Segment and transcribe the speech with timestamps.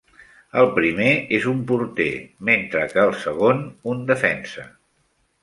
[0.61, 2.07] El primer és un porter,
[2.49, 3.63] mentre que el segon
[3.95, 4.67] un defensa.